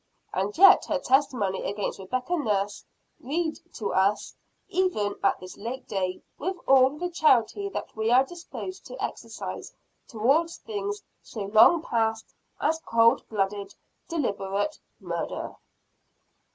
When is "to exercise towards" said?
8.87-10.57